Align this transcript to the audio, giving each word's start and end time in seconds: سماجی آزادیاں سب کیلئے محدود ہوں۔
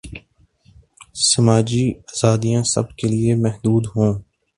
سماجی 1.29 1.85
آزادیاں 2.11 2.63
سب 2.73 2.85
کیلئے 2.97 3.31
محدود 3.43 3.83
ہوں۔ 3.93 4.11